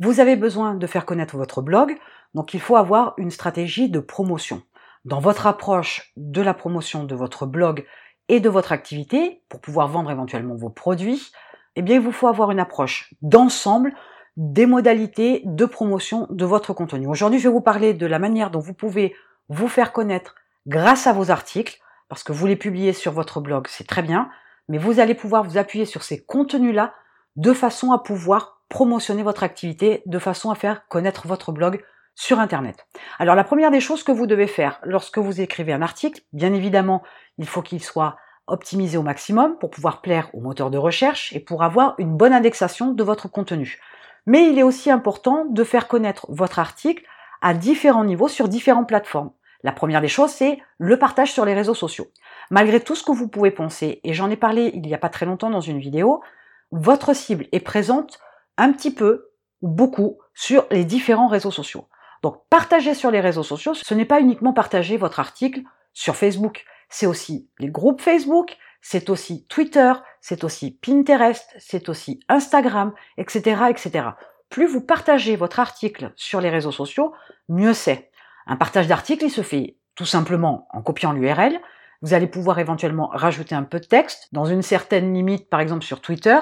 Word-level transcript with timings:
Vous 0.00 0.20
avez 0.20 0.36
besoin 0.36 0.74
de 0.74 0.86
faire 0.86 1.04
connaître 1.04 1.36
votre 1.36 1.60
blog, 1.60 1.96
donc 2.34 2.54
il 2.54 2.60
faut 2.60 2.76
avoir 2.76 3.14
une 3.16 3.32
stratégie 3.32 3.90
de 3.90 3.98
promotion. 3.98 4.62
Dans 5.04 5.18
votre 5.18 5.46
approche 5.48 6.12
de 6.16 6.40
la 6.40 6.54
promotion 6.54 7.02
de 7.02 7.14
votre 7.16 7.46
blog 7.46 7.84
et 8.28 8.38
de 8.38 8.48
votre 8.48 8.70
activité, 8.70 9.42
pour 9.48 9.60
pouvoir 9.60 9.88
vendre 9.88 10.10
éventuellement 10.12 10.54
vos 10.54 10.70
produits, 10.70 11.32
eh 11.74 11.82
bien 11.82 11.96
il 11.96 12.00
vous 12.00 12.12
faut 12.12 12.28
avoir 12.28 12.52
une 12.52 12.60
approche 12.60 13.12
d'ensemble 13.22 13.92
des 14.36 14.66
modalités 14.66 15.42
de 15.44 15.64
promotion 15.64 16.28
de 16.30 16.44
votre 16.44 16.72
contenu. 16.72 17.08
Aujourd'hui, 17.08 17.40
je 17.40 17.48
vais 17.48 17.52
vous 17.52 17.60
parler 17.60 17.92
de 17.92 18.06
la 18.06 18.20
manière 18.20 18.52
dont 18.52 18.60
vous 18.60 18.74
pouvez 18.74 19.16
vous 19.48 19.66
faire 19.66 19.92
connaître 19.92 20.36
grâce 20.68 21.08
à 21.08 21.12
vos 21.12 21.32
articles, 21.32 21.80
parce 22.08 22.22
que 22.22 22.32
vous 22.32 22.46
les 22.46 22.54
publiez 22.54 22.92
sur 22.92 23.10
votre 23.10 23.40
blog, 23.40 23.66
c'est 23.68 23.86
très 23.86 24.02
bien, 24.02 24.30
mais 24.68 24.78
vous 24.78 25.00
allez 25.00 25.14
pouvoir 25.14 25.42
vous 25.42 25.58
appuyer 25.58 25.86
sur 25.86 26.04
ces 26.04 26.24
contenus-là 26.24 26.94
de 27.34 27.52
façon 27.52 27.90
à 27.90 27.98
pouvoir 27.98 28.57
promotionner 28.68 29.22
votre 29.22 29.42
activité, 29.42 30.02
de 30.06 30.18
façon 30.18 30.50
à 30.50 30.54
faire 30.54 30.86
connaître 30.88 31.26
votre 31.26 31.52
blog 31.52 31.82
sur 32.14 32.40
Internet. 32.40 32.86
Alors 33.18 33.34
la 33.34 33.44
première 33.44 33.70
des 33.70 33.80
choses 33.80 34.02
que 34.02 34.12
vous 34.12 34.26
devez 34.26 34.48
faire 34.48 34.80
lorsque 34.82 35.18
vous 35.18 35.40
écrivez 35.40 35.72
un 35.72 35.82
article, 35.82 36.22
bien 36.32 36.52
évidemment, 36.52 37.02
il 37.38 37.46
faut 37.46 37.62
qu'il 37.62 37.82
soit 37.82 38.16
optimisé 38.48 38.98
au 38.98 39.02
maximum 39.02 39.56
pour 39.58 39.70
pouvoir 39.70 40.00
plaire 40.00 40.30
aux 40.32 40.40
moteurs 40.40 40.70
de 40.70 40.78
recherche 40.78 41.32
et 41.32 41.40
pour 41.40 41.62
avoir 41.62 41.94
une 41.98 42.16
bonne 42.16 42.32
indexation 42.32 42.92
de 42.92 43.02
votre 43.02 43.28
contenu. 43.28 43.78
Mais 44.26 44.50
il 44.50 44.58
est 44.58 44.64
aussi 44.64 44.90
important 44.90 45.44
de 45.44 45.64
faire 45.64 45.86
connaître 45.86 46.26
votre 46.28 46.58
article 46.58 47.04
à 47.40 47.54
différents 47.54 48.04
niveaux 48.04 48.28
sur 48.28 48.48
différentes 48.48 48.88
plateformes. 48.88 49.30
La 49.62 49.72
première 49.72 50.00
des 50.00 50.08
choses, 50.08 50.30
c'est 50.30 50.58
le 50.78 50.98
partage 50.98 51.32
sur 51.32 51.44
les 51.44 51.54
réseaux 51.54 51.74
sociaux. 51.74 52.08
Malgré 52.50 52.80
tout 52.80 52.94
ce 52.94 53.04
que 53.04 53.12
vous 53.12 53.28
pouvez 53.28 53.50
penser, 53.50 54.00
et 54.04 54.12
j'en 54.12 54.30
ai 54.30 54.36
parlé 54.36 54.70
il 54.74 54.82
n'y 54.82 54.94
a 54.94 54.98
pas 54.98 55.08
très 55.08 55.26
longtemps 55.26 55.50
dans 55.50 55.60
une 55.60 55.78
vidéo, 55.78 56.22
votre 56.70 57.14
cible 57.14 57.46
est 57.52 57.60
présente 57.60 58.18
un 58.58 58.72
petit 58.72 58.92
peu, 58.92 59.30
ou 59.62 59.68
beaucoup, 59.68 60.18
sur 60.34 60.66
les 60.70 60.84
différents 60.84 61.28
réseaux 61.28 61.50
sociaux. 61.50 61.88
Donc 62.22 62.42
partager 62.50 62.94
sur 62.94 63.10
les 63.10 63.20
réseaux 63.20 63.42
sociaux, 63.42 63.74
ce 63.74 63.94
n'est 63.94 64.04
pas 64.04 64.20
uniquement 64.20 64.52
partager 64.52 64.96
votre 64.96 65.20
article 65.20 65.62
sur 65.94 66.16
Facebook, 66.16 66.64
c'est 66.90 67.06
aussi 67.06 67.48
les 67.58 67.70
groupes 67.70 68.00
Facebook, 68.00 68.56
c'est 68.80 69.10
aussi 69.10 69.46
Twitter, 69.46 69.92
c'est 70.20 70.44
aussi 70.44 70.72
Pinterest, 70.72 71.54
c'est 71.58 71.88
aussi 71.88 72.20
Instagram, 72.28 72.92
etc., 73.16 73.62
etc. 73.70 74.08
Plus 74.48 74.66
vous 74.66 74.80
partagez 74.80 75.36
votre 75.36 75.60
article 75.60 76.12
sur 76.16 76.40
les 76.40 76.50
réseaux 76.50 76.72
sociaux, 76.72 77.12
mieux 77.48 77.74
c'est. 77.74 78.10
Un 78.46 78.56
partage 78.56 78.86
d'article, 78.86 79.24
il 79.24 79.30
se 79.30 79.42
fait 79.42 79.76
tout 79.94 80.06
simplement 80.06 80.68
en 80.70 80.80
copiant 80.80 81.12
l'URL. 81.12 81.60
Vous 82.00 82.14
allez 82.14 82.28
pouvoir 82.28 82.58
éventuellement 82.58 83.08
rajouter 83.08 83.54
un 83.54 83.64
peu 83.64 83.80
de 83.80 83.86
texte 83.86 84.28
dans 84.32 84.44
une 84.44 84.62
certaine 84.62 85.12
limite, 85.12 85.50
par 85.50 85.60
exemple 85.60 85.84
sur 85.84 86.00
Twitter, 86.00 86.38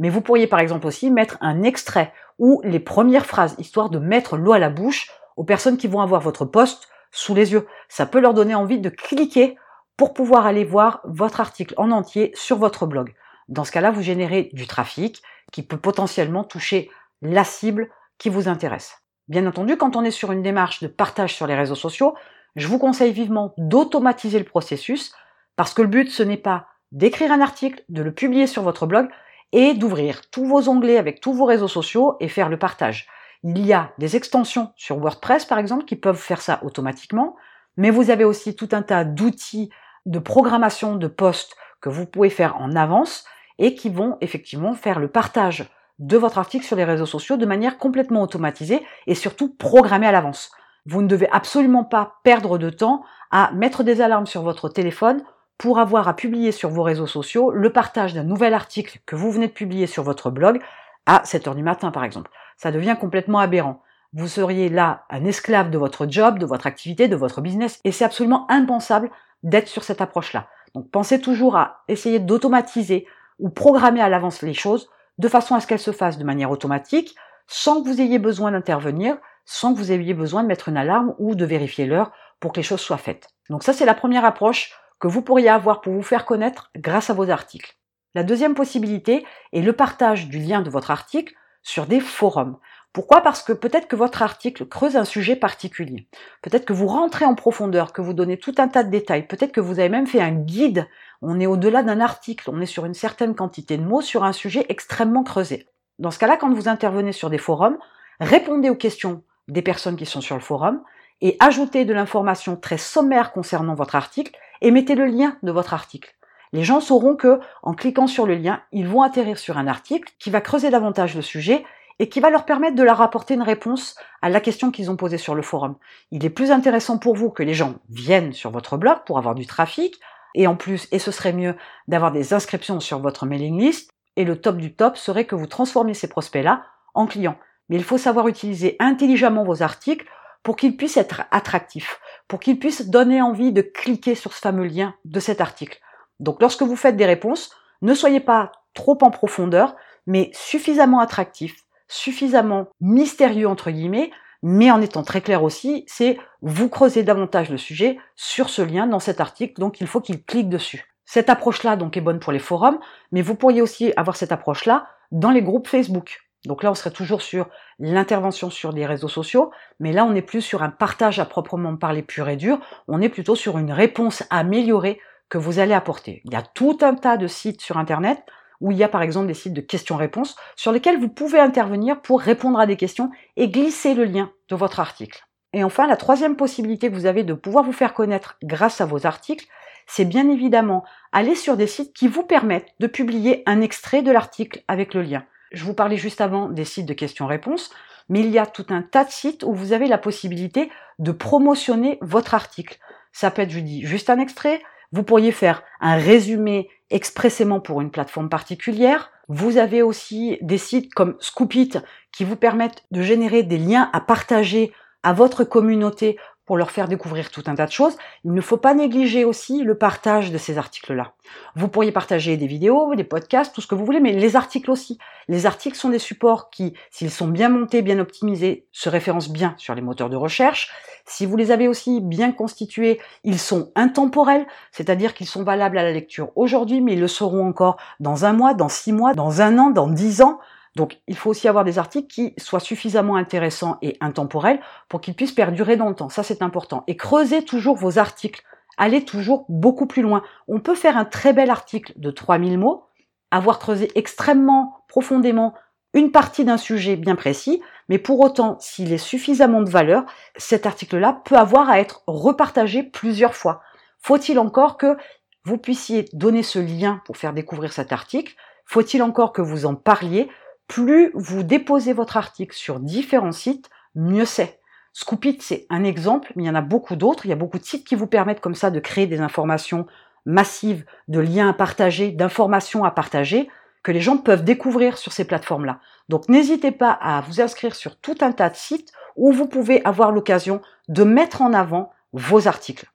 mais 0.00 0.08
vous 0.08 0.22
pourriez 0.22 0.46
par 0.46 0.58
exemple 0.58 0.86
aussi 0.86 1.10
mettre 1.10 1.36
un 1.42 1.62
extrait 1.62 2.12
ou 2.38 2.60
les 2.64 2.80
premières 2.80 3.26
phrases, 3.26 3.54
histoire 3.58 3.90
de 3.90 3.98
mettre 3.98 4.38
l'eau 4.38 4.52
à 4.52 4.58
la 4.58 4.70
bouche 4.70 5.10
aux 5.36 5.44
personnes 5.44 5.76
qui 5.76 5.88
vont 5.88 6.00
avoir 6.00 6.22
votre 6.22 6.46
poste 6.46 6.88
sous 7.12 7.34
les 7.34 7.52
yeux. 7.52 7.66
Ça 7.88 8.06
peut 8.06 8.18
leur 8.18 8.32
donner 8.32 8.54
envie 8.54 8.80
de 8.80 8.88
cliquer 8.88 9.56
pour 9.98 10.14
pouvoir 10.14 10.46
aller 10.46 10.64
voir 10.64 11.00
votre 11.04 11.40
article 11.40 11.74
en 11.76 11.90
entier 11.90 12.32
sur 12.34 12.56
votre 12.56 12.86
blog. 12.86 13.14
Dans 13.48 13.64
ce 13.64 13.72
cas-là, 13.72 13.90
vous 13.90 14.00
générez 14.00 14.48
du 14.54 14.66
trafic 14.66 15.22
qui 15.52 15.62
peut 15.62 15.76
potentiellement 15.76 16.44
toucher 16.44 16.90
la 17.20 17.44
cible 17.44 17.90
qui 18.16 18.30
vous 18.30 18.48
intéresse. 18.48 19.02
Bien 19.28 19.46
entendu, 19.46 19.76
quand 19.76 19.96
on 19.96 20.04
est 20.04 20.10
sur 20.10 20.32
une 20.32 20.42
démarche 20.42 20.80
de 20.80 20.88
partage 20.88 21.34
sur 21.34 21.46
les 21.46 21.54
réseaux 21.54 21.74
sociaux, 21.74 22.14
je 22.56 22.68
vous 22.68 22.78
conseille 22.78 23.12
vivement 23.12 23.52
d'automatiser 23.58 24.38
le 24.38 24.46
processus 24.46 25.12
parce 25.56 25.74
que 25.74 25.82
le 25.82 25.88
but, 25.88 26.10
ce 26.10 26.22
n'est 26.22 26.38
pas 26.38 26.68
d'écrire 26.90 27.32
un 27.32 27.42
article, 27.42 27.84
de 27.90 28.02
le 28.02 28.12
publier 28.14 28.46
sur 28.46 28.62
votre 28.62 28.86
blog 28.86 29.10
et 29.52 29.74
d'ouvrir 29.74 30.28
tous 30.30 30.44
vos 30.44 30.68
onglets 30.68 30.98
avec 30.98 31.20
tous 31.20 31.32
vos 31.32 31.44
réseaux 31.44 31.68
sociaux 31.68 32.16
et 32.20 32.28
faire 32.28 32.48
le 32.48 32.58
partage. 32.58 33.08
Il 33.42 33.64
y 33.64 33.72
a 33.72 33.92
des 33.98 34.16
extensions 34.16 34.72
sur 34.76 34.98
WordPress, 34.98 35.44
par 35.44 35.58
exemple, 35.58 35.84
qui 35.84 35.96
peuvent 35.96 36.16
faire 36.16 36.42
ça 36.42 36.60
automatiquement, 36.62 37.36
mais 37.76 37.90
vous 37.90 38.10
avez 38.10 38.24
aussi 38.24 38.54
tout 38.54 38.68
un 38.72 38.82
tas 38.82 39.04
d'outils 39.04 39.70
de 40.06 40.18
programmation 40.18 40.96
de 40.96 41.06
posts 41.06 41.56
que 41.80 41.88
vous 41.88 42.06
pouvez 42.06 42.30
faire 42.30 42.56
en 42.60 42.76
avance 42.76 43.24
et 43.58 43.74
qui 43.74 43.88
vont 43.88 44.18
effectivement 44.20 44.74
faire 44.74 44.98
le 44.98 45.08
partage 45.08 45.68
de 45.98 46.16
votre 46.16 46.38
article 46.38 46.64
sur 46.64 46.76
les 46.76 46.84
réseaux 46.84 47.06
sociaux 47.06 47.36
de 47.36 47.46
manière 47.46 47.78
complètement 47.78 48.22
automatisée 48.22 48.82
et 49.06 49.14
surtout 49.14 49.54
programmée 49.54 50.06
à 50.06 50.12
l'avance. 50.12 50.50
Vous 50.86 51.02
ne 51.02 51.08
devez 51.08 51.28
absolument 51.30 51.84
pas 51.84 52.20
perdre 52.24 52.58
de 52.58 52.70
temps 52.70 53.04
à 53.30 53.52
mettre 53.52 53.84
des 53.84 54.00
alarmes 54.00 54.26
sur 54.26 54.42
votre 54.42 54.68
téléphone 54.68 55.22
pour 55.60 55.78
avoir 55.78 56.08
à 56.08 56.16
publier 56.16 56.52
sur 56.52 56.70
vos 56.70 56.82
réseaux 56.82 57.06
sociaux 57.06 57.50
le 57.50 57.70
partage 57.70 58.14
d'un 58.14 58.22
nouvel 58.22 58.54
article 58.54 58.98
que 59.04 59.14
vous 59.14 59.30
venez 59.30 59.46
de 59.46 59.52
publier 59.52 59.86
sur 59.86 60.02
votre 60.02 60.30
blog 60.30 60.58
à 61.04 61.20
7 61.26 61.48
heures 61.48 61.54
du 61.54 61.62
matin 61.62 61.90
par 61.90 62.02
exemple. 62.02 62.30
Ça 62.56 62.72
devient 62.72 62.96
complètement 62.98 63.40
aberrant. 63.40 63.82
Vous 64.14 64.26
seriez 64.26 64.70
là 64.70 65.04
un 65.10 65.26
esclave 65.26 65.68
de 65.68 65.76
votre 65.76 66.06
job, 66.08 66.38
de 66.38 66.46
votre 66.46 66.66
activité, 66.66 67.08
de 67.08 67.16
votre 67.16 67.42
business 67.42 67.78
et 67.84 67.92
c'est 67.92 68.06
absolument 68.06 68.50
impensable 68.50 69.10
d'être 69.42 69.68
sur 69.68 69.84
cette 69.84 70.00
approche-là. 70.00 70.48
Donc 70.74 70.90
pensez 70.90 71.20
toujours 71.20 71.56
à 71.56 71.82
essayer 71.88 72.20
d'automatiser 72.20 73.06
ou 73.38 73.50
programmer 73.50 74.00
à 74.00 74.08
l'avance 74.08 74.40
les 74.40 74.54
choses 74.54 74.88
de 75.18 75.28
façon 75.28 75.54
à 75.54 75.60
ce 75.60 75.66
qu'elles 75.66 75.78
se 75.78 75.92
fassent 75.92 76.16
de 76.16 76.24
manière 76.24 76.50
automatique, 76.50 77.14
sans 77.48 77.82
que 77.82 77.88
vous 77.90 78.00
ayez 78.00 78.18
besoin 78.18 78.52
d'intervenir, 78.52 79.18
sans 79.44 79.74
que 79.74 79.78
vous 79.78 79.92
ayez 79.92 80.14
besoin 80.14 80.42
de 80.42 80.48
mettre 80.48 80.70
une 80.70 80.78
alarme 80.78 81.14
ou 81.18 81.34
de 81.34 81.44
vérifier 81.44 81.84
l'heure 81.84 82.12
pour 82.40 82.52
que 82.52 82.60
les 82.60 82.62
choses 82.62 82.80
soient 82.80 82.96
faites. 82.96 83.28
Donc 83.50 83.62
ça, 83.62 83.74
c'est 83.74 83.84
la 83.84 83.92
première 83.92 84.24
approche 84.24 84.72
que 85.00 85.08
vous 85.08 85.22
pourriez 85.22 85.48
avoir 85.48 85.80
pour 85.80 85.92
vous 85.92 86.02
faire 86.02 86.24
connaître 86.24 86.70
grâce 86.76 87.10
à 87.10 87.14
vos 87.14 87.30
articles. 87.30 87.76
La 88.14 88.22
deuxième 88.22 88.54
possibilité 88.54 89.24
est 89.52 89.62
le 89.62 89.72
partage 89.72 90.28
du 90.28 90.38
lien 90.38 90.62
de 90.62 90.70
votre 90.70 90.90
article 90.90 91.34
sur 91.62 91.86
des 91.86 92.00
forums. 92.00 92.58
Pourquoi? 92.92 93.20
Parce 93.20 93.42
que 93.42 93.52
peut-être 93.52 93.86
que 93.86 93.94
votre 93.94 94.22
article 94.22 94.66
creuse 94.66 94.96
un 94.96 95.04
sujet 95.04 95.36
particulier. 95.36 96.08
Peut-être 96.42 96.64
que 96.64 96.72
vous 96.72 96.88
rentrez 96.88 97.24
en 97.24 97.36
profondeur, 97.36 97.92
que 97.92 98.02
vous 98.02 98.14
donnez 98.14 98.36
tout 98.36 98.54
un 98.58 98.66
tas 98.66 98.82
de 98.82 98.90
détails. 98.90 99.28
Peut-être 99.28 99.52
que 99.52 99.60
vous 99.60 99.78
avez 99.78 99.88
même 99.88 100.08
fait 100.08 100.20
un 100.20 100.32
guide. 100.32 100.88
On 101.22 101.38
est 101.38 101.46
au-delà 101.46 101.84
d'un 101.84 102.00
article. 102.00 102.50
On 102.50 102.60
est 102.60 102.66
sur 102.66 102.84
une 102.86 102.94
certaine 102.94 103.36
quantité 103.36 103.76
de 103.76 103.84
mots 103.84 104.00
sur 104.00 104.24
un 104.24 104.32
sujet 104.32 104.66
extrêmement 104.68 105.22
creusé. 105.22 105.68
Dans 106.00 106.10
ce 106.10 106.18
cas-là, 106.18 106.36
quand 106.36 106.52
vous 106.52 106.68
intervenez 106.68 107.12
sur 107.12 107.30
des 107.30 107.38
forums, 107.38 107.78
répondez 108.18 108.70
aux 108.70 108.76
questions 108.76 109.22
des 109.46 109.62
personnes 109.62 109.96
qui 109.96 110.06
sont 110.06 110.20
sur 110.20 110.34
le 110.34 110.42
forum 110.42 110.82
et 111.20 111.36
ajoutez 111.38 111.84
de 111.84 111.92
l'information 111.92 112.56
très 112.56 112.78
sommaire 112.78 113.32
concernant 113.32 113.74
votre 113.74 113.94
article 113.94 114.32
et 114.60 114.70
mettez 114.70 114.94
le 114.94 115.06
lien 115.06 115.36
de 115.42 115.52
votre 115.52 115.74
article. 115.74 116.14
Les 116.52 116.64
gens 116.64 116.80
sauront 116.80 117.14
que, 117.14 117.40
en 117.62 117.74
cliquant 117.74 118.06
sur 118.06 118.26
le 118.26 118.34
lien, 118.34 118.60
ils 118.72 118.88
vont 118.88 119.02
atterrir 119.02 119.38
sur 119.38 119.58
un 119.58 119.68
article 119.68 120.12
qui 120.18 120.30
va 120.30 120.40
creuser 120.40 120.70
davantage 120.70 121.14
le 121.14 121.22
sujet 121.22 121.64
et 122.00 122.08
qui 122.08 122.18
va 122.18 122.30
leur 122.30 122.44
permettre 122.44 122.76
de 122.76 122.82
leur 122.82 123.02
apporter 123.02 123.34
une 123.34 123.42
réponse 123.42 123.94
à 124.22 124.30
la 124.30 124.40
question 124.40 124.70
qu'ils 124.70 124.90
ont 124.90 124.96
posée 124.96 125.18
sur 125.18 125.34
le 125.34 125.42
forum. 125.42 125.76
Il 126.10 126.24
est 126.24 126.30
plus 126.30 126.50
intéressant 126.50 126.98
pour 126.98 127.14
vous 127.14 127.30
que 127.30 127.42
les 127.42 127.54
gens 127.54 127.74
viennent 127.90 128.32
sur 128.32 128.50
votre 128.50 128.76
blog 128.76 128.98
pour 129.06 129.18
avoir 129.18 129.34
du 129.34 129.46
trafic, 129.46 130.00
et 130.34 130.46
en 130.46 130.56
plus, 130.56 130.88
et 130.92 130.98
ce 130.98 131.10
serait 131.10 131.32
mieux 131.32 131.54
d'avoir 131.88 132.10
des 132.10 132.32
inscriptions 132.32 132.80
sur 132.80 133.00
votre 133.00 133.26
mailing 133.26 133.58
list, 133.60 133.92
et 134.16 134.24
le 134.24 134.40
top 134.40 134.56
du 134.56 134.74
top 134.74 134.96
serait 134.96 135.26
que 135.26 135.34
vous 135.34 135.46
transformiez 135.46 135.94
ces 135.94 136.08
prospects-là 136.08 136.64
en 136.94 137.06
clients. 137.06 137.38
Mais 137.68 137.76
il 137.76 137.84
faut 137.84 137.98
savoir 137.98 138.28
utiliser 138.28 138.76
intelligemment 138.80 139.44
vos 139.44 139.62
articles 139.62 140.06
pour 140.42 140.56
qu'ils 140.56 140.76
puissent 140.76 140.96
être 140.96 141.22
attractifs, 141.30 142.00
pour 142.28 142.40
qu'ils 142.40 142.58
puissent 142.58 142.88
donner 142.88 143.22
envie 143.22 143.52
de 143.52 143.62
cliquer 143.62 144.14
sur 144.14 144.32
ce 144.32 144.40
fameux 144.40 144.66
lien 144.66 144.94
de 145.04 145.20
cet 145.20 145.40
article. 145.40 145.80
Donc 146.18 146.40
lorsque 146.40 146.62
vous 146.62 146.76
faites 146.76 146.96
des 146.96 147.06
réponses, 147.06 147.54
ne 147.82 147.94
soyez 147.94 148.20
pas 148.20 148.52
trop 148.74 148.98
en 149.02 149.10
profondeur, 149.10 149.76
mais 150.06 150.30
suffisamment 150.32 151.00
attractifs, 151.00 151.64
suffisamment 151.88 152.68
mystérieux 152.80 153.48
entre 153.48 153.70
guillemets, 153.70 154.10
mais 154.42 154.70
en 154.70 154.80
étant 154.80 155.02
très 155.02 155.20
clair 155.20 155.42
aussi, 155.42 155.84
c'est 155.86 156.18
vous 156.40 156.68
creusez 156.68 157.02
davantage 157.02 157.50
le 157.50 157.58
sujet 157.58 157.98
sur 158.16 158.48
ce 158.48 158.62
lien 158.62 158.86
dans 158.86 159.00
cet 159.00 159.20
article, 159.20 159.60
donc 159.60 159.80
il 159.80 159.86
faut 159.86 160.00
qu'il 160.00 160.22
clique 160.24 160.48
dessus. 160.48 160.86
Cette 161.04 161.28
approche-là 161.28 161.76
donc 161.76 161.96
est 161.96 162.00
bonne 162.00 162.20
pour 162.20 162.32
les 162.32 162.38
forums, 162.38 162.78
mais 163.12 163.22
vous 163.22 163.34
pourriez 163.34 163.62
aussi 163.62 163.92
avoir 163.96 164.16
cette 164.16 164.32
approche-là 164.32 164.86
dans 165.10 165.30
les 165.30 165.42
groupes 165.42 165.68
Facebook. 165.68 166.29
Donc 166.46 166.62
là, 166.62 166.70
on 166.70 166.74
serait 166.74 166.90
toujours 166.90 167.22
sur 167.22 167.48
l'intervention 167.78 168.50
sur 168.50 168.72
les 168.72 168.86
réseaux 168.86 169.08
sociaux, 169.08 169.50
mais 169.78 169.92
là, 169.92 170.04
on 170.04 170.12
n'est 170.12 170.22
plus 170.22 170.40
sur 170.40 170.62
un 170.62 170.70
partage 170.70 171.18
à 171.18 171.26
proprement 171.26 171.76
parler 171.76 172.02
pur 172.02 172.28
et 172.28 172.36
dur, 172.36 172.60
on 172.88 173.00
est 173.00 173.08
plutôt 173.08 173.36
sur 173.36 173.58
une 173.58 173.72
réponse 173.72 174.22
améliorée 174.30 175.00
que 175.28 175.38
vous 175.38 175.58
allez 175.58 175.74
apporter. 175.74 176.22
Il 176.24 176.32
y 176.32 176.36
a 176.36 176.42
tout 176.42 176.78
un 176.80 176.94
tas 176.94 177.16
de 177.16 177.26
sites 177.26 177.60
sur 177.60 177.76
Internet 177.78 178.22
où 178.60 178.72
il 178.72 178.78
y 178.78 178.84
a 178.84 178.88
par 178.88 179.02
exemple 179.02 179.26
des 179.26 179.34
sites 179.34 179.54
de 179.54 179.60
questions-réponses 179.60 180.36
sur 180.56 180.72
lesquels 180.72 180.98
vous 180.98 181.08
pouvez 181.08 181.40
intervenir 181.40 182.02
pour 182.02 182.20
répondre 182.20 182.58
à 182.58 182.66
des 182.66 182.76
questions 182.76 183.10
et 183.36 183.48
glisser 183.48 183.94
le 183.94 184.04
lien 184.04 184.30
de 184.48 184.56
votre 184.56 184.80
article. 184.80 185.24
Et 185.52 185.64
enfin, 185.64 185.86
la 185.86 185.96
troisième 185.96 186.36
possibilité 186.36 186.90
que 186.90 186.94
vous 186.94 187.06
avez 187.06 187.24
de 187.24 187.34
pouvoir 187.34 187.64
vous 187.64 187.72
faire 187.72 187.94
connaître 187.94 188.36
grâce 188.42 188.80
à 188.80 188.86
vos 188.86 189.06
articles, 189.06 189.46
c'est 189.86 190.04
bien 190.04 190.28
évidemment 190.28 190.84
aller 191.10 191.34
sur 191.34 191.56
des 191.56 191.66
sites 191.66 191.92
qui 191.92 192.06
vous 192.06 192.22
permettent 192.22 192.68
de 192.78 192.86
publier 192.86 193.42
un 193.46 193.60
extrait 193.60 194.02
de 194.02 194.12
l'article 194.12 194.62
avec 194.68 194.94
le 194.94 195.02
lien. 195.02 195.24
Je 195.50 195.64
vous 195.64 195.74
parlais 195.74 195.96
juste 195.96 196.20
avant 196.20 196.48
des 196.48 196.64
sites 196.64 196.86
de 196.86 196.94
questions-réponses, 196.94 197.70
mais 198.08 198.20
il 198.20 198.30
y 198.30 198.38
a 198.38 198.46
tout 198.46 198.66
un 198.70 198.82
tas 198.82 199.04
de 199.04 199.10
sites 199.10 199.42
où 199.42 199.52
vous 199.52 199.72
avez 199.72 199.86
la 199.86 199.98
possibilité 199.98 200.70
de 200.98 201.12
promotionner 201.12 201.98
votre 202.00 202.34
article. 202.34 202.78
Ça 203.12 203.30
peut 203.30 203.42
être, 203.42 203.50
je 203.50 203.60
dis, 203.60 203.84
juste 203.84 204.10
un 204.10 204.18
extrait. 204.18 204.62
Vous 204.92 205.02
pourriez 205.02 205.32
faire 205.32 205.62
un 205.80 205.96
résumé 205.96 206.68
expressément 206.90 207.60
pour 207.60 207.80
une 207.80 207.90
plateforme 207.90 208.28
particulière. 208.28 209.10
Vous 209.28 209.58
avez 209.58 209.82
aussi 209.82 210.38
des 210.40 210.58
sites 210.58 210.92
comme 210.92 211.16
Scoopit 211.20 211.72
qui 212.12 212.24
vous 212.24 212.36
permettent 212.36 212.84
de 212.90 213.02
générer 213.02 213.42
des 213.42 213.58
liens 213.58 213.90
à 213.92 214.00
partager 214.00 214.72
à 215.02 215.12
votre 215.12 215.44
communauté 215.44 216.18
pour 216.50 216.56
leur 216.56 216.72
faire 216.72 216.88
découvrir 216.88 217.30
tout 217.30 217.44
un 217.46 217.54
tas 217.54 217.66
de 217.66 217.70
choses. 217.70 217.96
Il 218.24 218.32
ne 218.32 218.40
faut 218.40 218.56
pas 218.56 218.74
négliger 218.74 219.24
aussi 219.24 219.62
le 219.62 219.78
partage 219.78 220.32
de 220.32 220.36
ces 220.36 220.58
articles-là. 220.58 221.12
Vous 221.54 221.68
pourriez 221.68 221.92
partager 221.92 222.36
des 222.36 222.48
vidéos, 222.48 222.96
des 222.96 223.04
podcasts, 223.04 223.54
tout 223.54 223.60
ce 223.60 223.68
que 223.68 223.76
vous 223.76 223.84
voulez, 223.84 224.00
mais 224.00 224.10
les 224.10 224.34
articles 224.34 224.68
aussi. 224.68 224.98
Les 225.28 225.46
articles 225.46 225.76
sont 225.76 225.90
des 225.90 226.00
supports 226.00 226.50
qui, 226.50 226.74
s'ils 226.90 227.12
sont 227.12 227.28
bien 227.28 227.50
montés, 227.50 227.82
bien 227.82 228.00
optimisés, 228.00 228.66
se 228.72 228.88
référencent 228.88 229.30
bien 229.30 229.54
sur 229.58 229.76
les 229.76 229.80
moteurs 229.80 230.10
de 230.10 230.16
recherche. 230.16 230.72
Si 231.06 231.24
vous 231.24 231.36
les 231.36 231.52
avez 231.52 231.68
aussi 231.68 232.00
bien 232.00 232.32
constitués, 232.32 233.00
ils 233.22 233.38
sont 233.38 233.70
intemporels, 233.76 234.44
c'est-à-dire 234.72 235.14
qu'ils 235.14 235.28
sont 235.28 235.44
valables 235.44 235.78
à 235.78 235.84
la 235.84 235.92
lecture 235.92 236.32
aujourd'hui, 236.34 236.80
mais 236.80 236.94
ils 236.94 237.00
le 237.00 237.06
seront 237.06 237.46
encore 237.46 237.76
dans 238.00 238.24
un 238.24 238.32
mois, 238.32 238.54
dans 238.54 238.68
six 238.68 238.92
mois, 238.92 239.14
dans 239.14 239.40
un 239.40 239.56
an, 239.56 239.70
dans 239.70 239.86
dix 239.86 240.20
ans. 240.20 240.40
Donc 240.76 241.00
il 241.08 241.16
faut 241.16 241.30
aussi 241.30 241.48
avoir 241.48 241.64
des 241.64 241.78
articles 241.78 242.06
qui 242.06 242.34
soient 242.38 242.60
suffisamment 242.60 243.16
intéressants 243.16 243.78
et 243.82 243.96
intemporels 244.00 244.60
pour 244.88 245.00
qu'ils 245.00 245.14
puissent 245.14 245.32
perdurer 245.32 245.76
dans 245.76 245.88
le 245.88 245.94
temps. 245.94 246.08
Ça 246.08 246.22
c'est 246.22 246.42
important. 246.42 246.84
Et 246.86 246.96
creusez 246.96 247.44
toujours 247.44 247.76
vos 247.76 247.98
articles. 247.98 248.42
Allez 248.76 249.04
toujours 249.04 249.44
beaucoup 249.48 249.86
plus 249.86 250.02
loin. 250.02 250.22
On 250.48 250.60
peut 250.60 250.74
faire 250.74 250.96
un 250.96 251.04
très 251.04 251.32
bel 251.32 251.50
article 251.50 251.92
de 251.96 252.10
3000 252.10 252.58
mots, 252.58 252.84
avoir 253.30 253.58
creusé 253.58 253.90
extrêmement 253.94 254.84
profondément 254.88 255.54
une 255.92 256.12
partie 256.12 256.44
d'un 256.44 256.56
sujet 256.56 256.96
bien 256.96 257.16
précis, 257.16 257.60
mais 257.88 257.98
pour 257.98 258.20
autant, 258.20 258.56
s'il 258.60 258.92
est 258.92 258.98
suffisamment 258.98 259.62
de 259.62 259.70
valeur, 259.70 260.04
cet 260.36 260.66
article-là 260.66 261.20
peut 261.24 261.36
avoir 261.36 261.68
à 261.68 261.80
être 261.80 262.04
repartagé 262.06 262.84
plusieurs 262.84 263.34
fois. 263.34 263.60
Faut-il 263.98 264.38
encore 264.38 264.76
que 264.76 264.96
vous 265.44 265.58
puissiez 265.58 266.08
donner 266.12 266.44
ce 266.44 266.60
lien 266.60 267.02
pour 267.04 267.16
faire 267.16 267.32
découvrir 267.32 267.72
cet 267.72 267.92
article? 267.92 268.34
Faut-il 268.64 269.02
encore 269.02 269.32
que 269.32 269.42
vous 269.42 269.66
en 269.66 269.74
parliez? 269.74 270.30
Plus 270.70 271.10
vous 271.14 271.42
déposez 271.42 271.92
votre 271.92 272.16
article 272.16 272.54
sur 272.54 272.78
différents 272.78 273.32
sites, 273.32 273.68
mieux 273.96 274.24
c'est. 274.24 274.60
Scoopit, 274.92 275.38
c'est 275.40 275.66
un 275.68 275.82
exemple, 275.82 276.32
mais 276.36 276.44
il 276.44 276.46
y 276.46 276.50
en 276.50 276.54
a 276.54 276.60
beaucoup 276.60 276.94
d'autres. 276.94 277.26
Il 277.26 277.28
y 277.28 277.32
a 277.32 277.36
beaucoup 277.36 277.58
de 277.58 277.64
sites 277.64 277.84
qui 277.84 277.96
vous 277.96 278.06
permettent 278.06 278.40
comme 278.40 278.54
ça 278.54 278.70
de 278.70 278.78
créer 278.78 279.08
des 279.08 279.20
informations 279.20 279.86
massives, 280.26 280.84
de 281.08 281.18
liens 281.18 281.48
à 281.48 281.52
partager, 281.54 282.12
d'informations 282.12 282.84
à 282.84 282.92
partager, 282.92 283.50
que 283.82 283.90
les 283.90 284.00
gens 284.00 284.16
peuvent 284.16 284.44
découvrir 284.44 284.96
sur 284.96 285.12
ces 285.12 285.24
plateformes-là. 285.24 285.80
Donc 286.08 286.28
n'hésitez 286.28 286.70
pas 286.70 286.92
à 286.92 287.20
vous 287.22 287.40
inscrire 287.40 287.74
sur 287.74 287.98
tout 287.98 288.16
un 288.20 288.30
tas 288.30 288.50
de 288.50 288.56
sites 288.56 288.92
où 289.16 289.32
vous 289.32 289.48
pouvez 289.48 289.84
avoir 289.84 290.12
l'occasion 290.12 290.62
de 290.88 291.02
mettre 291.02 291.42
en 291.42 291.52
avant 291.52 291.90
vos 292.12 292.46
articles. 292.46 292.86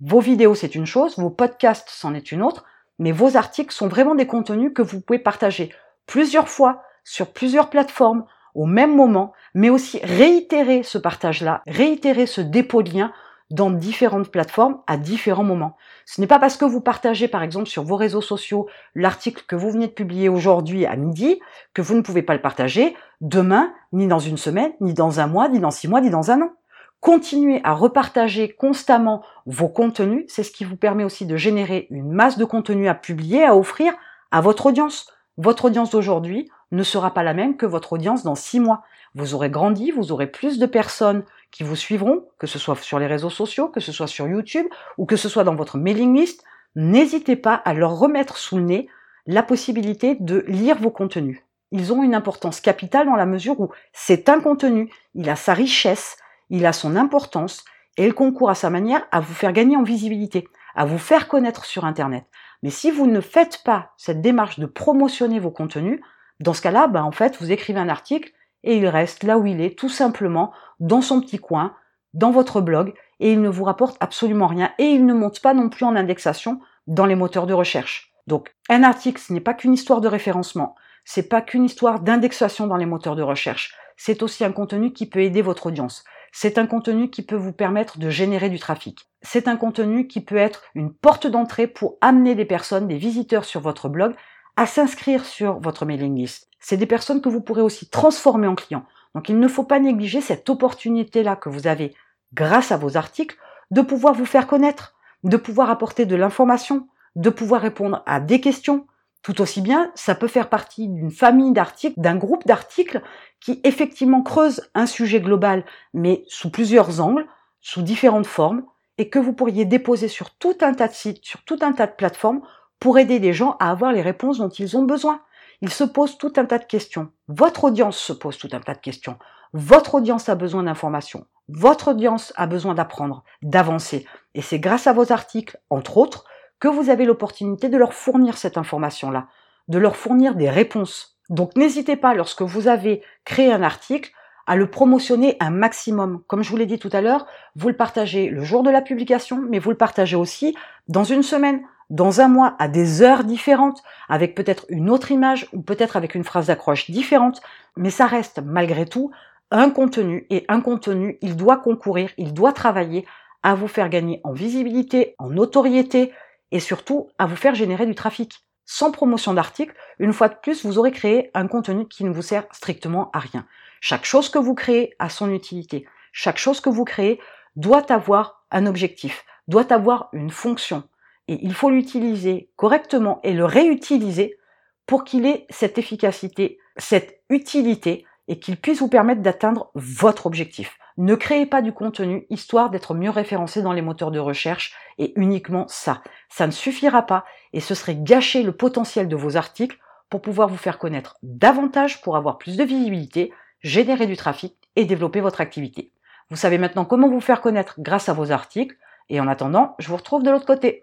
Vos 0.00 0.20
vidéos, 0.20 0.54
c'est 0.54 0.76
une 0.76 0.86
chose, 0.86 1.18
vos 1.18 1.30
podcasts, 1.30 1.88
c'en 1.90 2.14
est 2.14 2.30
une 2.30 2.42
autre, 2.42 2.64
mais 3.00 3.10
vos 3.10 3.36
articles 3.36 3.74
sont 3.74 3.88
vraiment 3.88 4.14
des 4.14 4.28
contenus 4.28 4.72
que 4.72 4.82
vous 4.82 5.00
pouvez 5.00 5.18
partager 5.18 5.72
plusieurs 6.06 6.48
fois, 6.48 6.84
sur 7.04 7.32
plusieurs 7.32 7.70
plateformes 7.70 8.24
au 8.54 8.66
même 8.66 8.94
moment, 8.94 9.32
mais 9.54 9.70
aussi 9.70 10.00
réitérer 10.02 10.82
ce 10.82 10.98
partage-là, 10.98 11.62
réitérer 11.66 12.26
ce 12.26 12.40
dépôt 12.40 12.82
de 12.82 12.90
liens 12.90 13.12
dans 13.50 13.70
différentes 13.70 14.30
plateformes 14.30 14.80
à 14.86 14.96
différents 14.96 15.44
moments. 15.44 15.76
Ce 16.06 16.20
n'est 16.20 16.26
pas 16.26 16.38
parce 16.38 16.56
que 16.56 16.64
vous 16.64 16.80
partagez 16.80 17.28
par 17.28 17.42
exemple 17.42 17.68
sur 17.68 17.82
vos 17.82 17.96
réseaux 17.96 18.20
sociaux 18.20 18.68
l'article 18.94 19.44
que 19.46 19.56
vous 19.56 19.70
venez 19.70 19.86
de 19.86 19.92
publier 19.92 20.28
aujourd'hui 20.28 20.86
à 20.86 20.96
midi 20.96 21.40
que 21.74 21.82
vous 21.82 21.94
ne 21.94 22.00
pouvez 22.00 22.22
pas 22.22 22.34
le 22.34 22.40
partager 22.40 22.96
demain, 23.20 23.72
ni 23.92 24.06
dans 24.06 24.18
une 24.18 24.38
semaine, 24.38 24.72
ni 24.80 24.94
dans 24.94 25.20
un 25.20 25.26
mois, 25.26 25.48
ni 25.48 25.60
dans 25.60 25.70
six 25.70 25.88
mois, 25.88 26.00
ni 26.00 26.10
dans 26.10 26.30
un 26.30 26.42
an. 26.42 26.52
Continuez 27.00 27.60
à 27.64 27.74
repartager 27.74 28.48
constamment 28.48 29.22
vos 29.44 29.68
contenus, 29.68 30.24
c'est 30.28 30.42
ce 30.42 30.50
qui 30.50 30.64
vous 30.64 30.76
permet 30.76 31.04
aussi 31.04 31.26
de 31.26 31.36
générer 31.36 31.86
une 31.90 32.10
masse 32.10 32.38
de 32.38 32.46
contenu 32.46 32.88
à 32.88 32.94
publier, 32.94 33.44
à 33.44 33.56
offrir 33.56 33.92
à 34.30 34.40
votre 34.40 34.66
audience. 34.66 35.12
Votre 35.36 35.66
audience 35.66 35.90
d'aujourd'hui 35.90 36.48
ne 36.74 36.82
sera 36.82 37.12
pas 37.12 37.22
la 37.22 37.34
même 37.34 37.56
que 37.56 37.66
votre 37.66 37.92
audience 37.94 38.22
dans 38.22 38.34
six 38.34 38.60
mois. 38.60 38.82
Vous 39.14 39.34
aurez 39.34 39.50
grandi, 39.50 39.90
vous 39.90 40.12
aurez 40.12 40.26
plus 40.26 40.58
de 40.58 40.66
personnes 40.66 41.24
qui 41.50 41.62
vous 41.62 41.76
suivront, 41.76 42.26
que 42.38 42.46
ce 42.46 42.58
soit 42.58 42.76
sur 42.76 42.98
les 42.98 43.06
réseaux 43.06 43.30
sociaux, 43.30 43.68
que 43.68 43.80
ce 43.80 43.92
soit 43.92 44.06
sur 44.06 44.26
YouTube 44.26 44.66
ou 44.98 45.06
que 45.06 45.16
ce 45.16 45.28
soit 45.28 45.44
dans 45.44 45.54
votre 45.54 45.78
mailing 45.78 46.16
list. 46.16 46.44
N'hésitez 46.74 47.36
pas 47.36 47.54
à 47.54 47.74
leur 47.74 47.96
remettre 47.96 48.36
sous 48.36 48.56
le 48.56 48.64
nez 48.64 48.88
la 49.26 49.42
possibilité 49.42 50.16
de 50.18 50.44
lire 50.48 50.78
vos 50.78 50.90
contenus. 50.90 51.40
Ils 51.70 51.92
ont 51.92 52.02
une 52.02 52.14
importance 52.14 52.60
capitale 52.60 53.06
dans 53.06 53.16
la 53.16 53.26
mesure 53.26 53.58
où 53.60 53.70
c'est 53.92 54.28
un 54.28 54.40
contenu, 54.40 54.90
il 55.14 55.28
a 55.30 55.36
sa 55.36 55.54
richesse, 55.54 56.16
il 56.50 56.66
a 56.66 56.72
son 56.72 56.96
importance 56.96 57.64
et 57.96 58.06
il 58.06 58.14
concourt 58.14 58.50
à 58.50 58.54
sa 58.54 58.70
manière 58.70 59.06
à 59.12 59.20
vous 59.20 59.34
faire 59.34 59.52
gagner 59.52 59.76
en 59.76 59.82
visibilité, 59.82 60.48
à 60.74 60.84
vous 60.84 60.98
faire 60.98 61.28
connaître 61.28 61.64
sur 61.64 61.84
Internet. 61.84 62.24
Mais 62.62 62.70
si 62.70 62.90
vous 62.90 63.06
ne 63.06 63.20
faites 63.20 63.62
pas 63.64 63.92
cette 63.96 64.20
démarche 64.20 64.58
de 64.58 64.66
promotionner 64.66 65.38
vos 65.38 65.50
contenus, 65.50 66.00
dans 66.40 66.54
ce 66.54 66.62
cas-là, 66.62 66.86
ben, 66.88 67.02
en 67.02 67.12
fait, 67.12 67.36
vous 67.40 67.52
écrivez 67.52 67.80
un 67.80 67.88
article 67.88 68.32
et 68.62 68.76
il 68.76 68.86
reste 68.86 69.22
là 69.22 69.38
où 69.38 69.46
il 69.46 69.60
est, 69.60 69.78
tout 69.78 69.88
simplement, 69.88 70.52
dans 70.80 71.02
son 71.02 71.20
petit 71.20 71.38
coin, 71.38 71.74
dans 72.14 72.30
votre 72.30 72.60
blog, 72.60 72.94
et 73.20 73.32
il 73.32 73.40
ne 73.40 73.48
vous 73.48 73.64
rapporte 73.64 73.96
absolument 74.00 74.46
rien, 74.46 74.72
et 74.78 74.84
il 74.84 75.04
ne 75.04 75.14
monte 75.14 75.40
pas 75.40 75.54
non 75.54 75.68
plus 75.68 75.84
en 75.84 75.96
indexation 75.96 76.60
dans 76.86 77.06
les 77.06 77.14
moteurs 77.14 77.46
de 77.46 77.54
recherche. 77.54 78.12
Donc, 78.26 78.54
un 78.68 78.82
article, 78.82 79.20
ce 79.20 79.32
n'est 79.32 79.40
pas 79.40 79.54
qu'une 79.54 79.74
histoire 79.74 80.00
de 80.00 80.08
référencement, 80.08 80.74
c'est 81.04 81.28
pas 81.28 81.42
qu'une 81.42 81.64
histoire 81.64 82.00
d'indexation 82.00 82.66
dans 82.66 82.76
les 82.76 82.86
moteurs 82.86 83.16
de 83.16 83.22
recherche, 83.22 83.74
c'est 83.96 84.22
aussi 84.22 84.44
un 84.44 84.52
contenu 84.52 84.92
qui 84.92 85.06
peut 85.06 85.20
aider 85.20 85.42
votre 85.42 85.66
audience. 85.66 86.04
C'est 86.32 86.58
un 86.58 86.66
contenu 86.66 87.10
qui 87.10 87.22
peut 87.22 87.36
vous 87.36 87.52
permettre 87.52 87.98
de 87.98 88.10
générer 88.10 88.48
du 88.48 88.58
trafic. 88.58 89.08
C'est 89.22 89.46
un 89.46 89.56
contenu 89.56 90.08
qui 90.08 90.20
peut 90.20 90.36
être 90.36 90.62
une 90.74 90.92
porte 90.92 91.26
d'entrée 91.26 91.68
pour 91.68 91.96
amener 92.00 92.34
des 92.34 92.44
personnes, 92.44 92.88
des 92.88 92.96
visiteurs 92.96 93.44
sur 93.44 93.60
votre 93.60 93.88
blog 93.88 94.14
à 94.56 94.66
s'inscrire 94.66 95.24
sur 95.24 95.58
votre 95.60 95.84
mailing 95.84 96.16
list. 96.16 96.48
C'est 96.60 96.76
des 96.76 96.86
personnes 96.86 97.20
que 97.20 97.28
vous 97.28 97.40
pourrez 97.40 97.62
aussi 97.62 97.88
transformer 97.88 98.46
en 98.46 98.54
clients. 98.54 98.86
Donc 99.14 99.28
il 99.28 99.38
ne 99.38 99.48
faut 99.48 99.64
pas 99.64 99.80
négliger 99.80 100.20
cette 100.20 100.48
opportunité-là 100.48 101.36
que 101.36 101.48
vous 101.48 101.66
avez 101.66 101.94
grâce 102.32 102.72
à 102.72 102.76
vos 102.76 102.96
articles 102.96 103.36
de 103.70 103.80
pouvoir 103.80 104.14
vous 104.14 104.26
faire 104.26 104.46
connaître, 104.46 104.94
de 105.22 105.36
pouvoir 105.36 105.70
apporter 105.70 106.06
de 106.06 106.16
l'information, 106.16 106.88
de 107.16 107.30
pouvoir 107.30 107.62
répondre 107.62 108.02
à 108.06 108.20
des 108.20 108.40
questions. 108.40 108.86
Tout 109.22 109.40
aussi 109.40 109.62
bien, 109.62 109.90
ça 109.94 110.14
peut 110.14 110.28
faire 110.28 110.48
partie 110.48 110.88
d'une 110.88 111.10
famille 111.10 111.52
d'articles, 111.52 111.98
d'un 111.98 112.16
groupe 112.16 112.46
d'articles 112.46 113.02
qui 113.40 113.60
effectivement 113.64 114.22
creuse 114.22 114.68
un 114.74 114.86
sujet 114.86 115.20
global, 115.20 115.64
mais 115.94 116.24
sous 116.28 116.50
plusieurs 116.50 117.00
angles, 117.00 117.26
sous 117.60 117.82
différentes 117.82 118.26
formes, 118.26 118.64
et 118.98 119.08
que 119.08 119.18
vous 119.18 119.32
pourriez 119.32 119.64
déposer 119.64 120.08
sur 120.08 120.30
tout 120.30 120.56
un 120.60 120.74
tas 120.74 120.88
de 120.88 120.92
sites, 120.92 121.24
sur 121.24 121.42
tout 121.44 121.58
un 121.62 121.72
tas 121.72 121.86
de 121.86 121.92
plateformes 121.92 122.42
pour 122.80 122.98
aider 122.98 123.18
les 123.18 123.32
gens 123.32 123.56
à 123.60 123.70
avoir 123.70 123.92
les 123.92 124.02
réponses 124.02 124.38
dont 124.38 124.48
ils 124.48 124.76
ont 124.76 124.84
besoin. 124.84 125.20
Ils 125.60 125.72
se 125.72 125.84
posent 125.84 126.18
tout 126.18 126.32
un 126.36 126.44
tas 126.44 126.58
de 126.58 126.64
questions. 126.64 127.10
Votre 127.28 127.64
audience 127.64 127.96
se 127.96 128.12
pose 128.12 128.36
tout 128.38 128.48
un 128.52 128.60
tas 128.60 128.74
de 128.74 128.80
questions. 128.80 129.18
Votre 129.52 129.96
audience 129.96 130.28
a 130.28 130.34
besoin 130.34 130.64
d'informations. 130.64 131.26
Votre 131.48 131.88
audience 131.88 132.32
a 132.36 132.46
besoin 132.46 132.74
d'apprendre, 132.74 133.22
d'avancer. 133.42 134.06
Et 134.34 134.42
c'est 134.42 134.58
grâce 134.58 134.86
à 134.86 134.92
vos 134.92 135.12
articles, 135.12 135.58
entre 135.70 135.96
autres, 135.98 136.24
que 136.58 136.68
vous 136.68 136.90
avez 136.90 137.04
l'opportunité 137.04 137.68
de 137.68 137.76
leur 137.76 137.94
fournir 137.94 138.36
cette 138.36 138.58
information-là, 138.58 139.28
de 139.68 139.78
leur 139.78 139.96
fournir 139.96 140.34
des 140.34 140.50
réponses. 140.50 141.18
Donc 141.30 141.56
n'hésitez 141.56 141.96
pas, 141.96 142.14
lorsque 142.14 142.42
vous 142.42 142.68
avez 142.68 143.02
créé 143.24 143.52
un 143.52 143.62
article, 143.62 144.12
à 144.46 144.56
le 144.56 144.68
promotionner 144.68 145.36
un 145.40 145.50
maximum. 145.50 146.22
Comme 146.26 146.42
je 146.42 146.50
vous 146.50 146.56
l'ai 146.56 146.66
dit 146.66 146.78
tout 146.78 146.90
à 146.92 147.00
l'heure, 147.00 147.26
vous 147.56 147.68
le 147.68 147.76
partagez 147.76 148.28
le 148.28 148.42
jour 148.42 148.62
de 148.62 148.70
la 148.70 148.82
publication, 148.82 149.42
mais 149.48 149.58
vous 149.58 149.70
le 149.70 149.76
partagez 149.76 150.16
aussi 150.16 150.54
dans 150.88 151.04
une 151.04 151.22
semaine, 151.22 151.62
dans 151.94 152.20
un 152.20 152.26
mois, 152.26 152.56
à 152.58 152.66
des 152.66 153.02
heures 153.02 153.22
différentes, 153.22 153.80
avec 154.08 154.34
peut-être 154.34 154.66
une 154.68 154.90
autre 154.90 155.12
image 155.12 155.46
ou 155.52 155.62
peut-être 155.62 155.96
avec 155.96 156.16
une 156.16 156.24
phrase 156.24 156.48
d'accroche 156.48 156.90
différente, 156.90 157.40
mais 157.76 157.90
ça 157.90 158.06
reste 158.06 158.40
malgré 158.44 158.84
tout 158.84 159.12
un 159.52 159.70
contenu 159.70 160.26
et 160.28 160.44
un 160.48 160.60
contenu, 160.60 161.18
il 161.22 161.36
doit 161.36 161.58
concourir, 161.58 162.10
il 162.18 162.34
doit 162.34 162.52
travailler 162.52 163.06
à 163.44 163.54
vous 163.54 163.68
faire 163.68 163.88
gagner 163.88 164.20
en 164.24 164.32
visibilité, 164.32 165.14
en 165.20 165.30
notoriété 165.30 166.12
et 166.50 166.58
surtout 166.58 167.10
à 167.18 167.26
vous 167.26 167.36
faire 167.36 167.54
générer 167.54 167.86
du 167.86 167.94
trafic. 167.94 168.40
Sans 168.64 168.90
promotion 168.90 169.32
d'article, 169.32 169.76
une 170.00 170.12
fois 170.12 170.28
de 170.28 170.34
plus, 170.34 170.64
vous 170.64 170.78
aurez 170.78 170.90
créé 170.90 171.30
un 171.32 171.46
contenu 171.46 171.86
qui 171.86 172.02
ne 172.02 172.12
vous 172.12 172.22
sert 172.22 172.46
strictement 172.50 173.10
à 173.12 173.20
rien. 173.20 173.46
Chaque 173.80 174.04
chose 174.04 174.30
que 174.30 174.38
vous 174.38 174.56
créez 174.56 174.96
a 174.98 175.08
son 175.08 175.30
utilité. 175.30 175.86
Chaque 176.10 176.38
chose 176.38 176.60
que 176.60 176.70
vous 176.70 176.84
créez 176.84 177.20
doit 177.54 177.92
avoir 177.92 178.44
un 178.50 178.66
objectif, 178.66 179.24
doit 179.46 179.72
avoir 179.72 180.08
une 180.12 180.30
fonction 180.30 180.82
et 181.28 181.38
il 181.42 181.54
faut 181.54 181.70
l'utiliser 181.70 182.50
correctement 182.56 183.20
et 183.22 183.32
le 183.32 183.44
réutiliser 183.44 184.38
pour 184.86 185.04
qu'il 185.04 185.26
ait 185.26 185.46
cette 185.50 185.78
efficacité, 185.78 186.58
cette 186.76 187.20
utilité 187.30 188.04
et 188.28 188.38
qu'il 188.38 188.56
puisse 188.56 188.80
vous 188.80 188.88
permettre 188.88 189.22
d'atteindre 189.22 189.70
votre 189.74 190.26
objectif. 190.26 190.78
Ne 190.96 191.14
créez 191.14 191.46
pas 191.46 191.62
du 191.62 191.72
contenu 191.72 192.26
histoire 192.30 192.70
d'être 192.70 192.94
mieux 192.94 193.10
référencé 193.10 193.62
dans 193.62 193.72
les 193.72 193.82
moteurs 193.82 194.10
de 194.10 194.18
recherche 194.18 194.74
et 194.98 195.12
uniquement 195.16 195.66
ça. 195.68 196.02
Ça 196.28 196.46
ne 196.46 196.52
suffira 196.52 197.02
pas 197.02 197.24
et 197.52 197.60
ce 197.60 197.74
serait 197.74 197.96
gâcher 197.96 198.42
le 198.42 198.52
potentiel 198.52 199.08
de 199.08 199.16
vos 199.16 199.36
articles 199.36 199.78
pour 200.08 200.22
pouvoir 200.22 200.48
vous 200.48 200.56
faire 200.56 200.78
connaître 200.78 201.16
davantage 201.22 202.00
pour 202.02 202.16
avoir 202.16 202.38
plus 202.38 202.56
de 202.56 202.64
visibilité, 202.64 203.32
générer 203.60 204.06
du 204.06 204.16
trafic 204.16 204.56
et 204.76 204.84
développer 204.84 205.20
votre 205.20 205.40
activité. 205.40 205.90
Vous 206.30 206.36
savez 206.36 206.58
maintenant 206.58 206.84
comment 206.84 207.08
vous 207.08 207.20
faire 207.20 207.40
connaître 207.40 207.74
grâce 207.78 208.08
à 208.08 208.12
vos 208.12 208.30
articles 208.30 208.76
et 209.08 209.20
en 209.20 209.28
attendant, 209.28 209.74
je 209.78 209.88
vous 209.88 209.96
retrouve 209.96 210.22
de 210.22 210.30
l'autre 210.30 210.46
côté. 210.46 210.80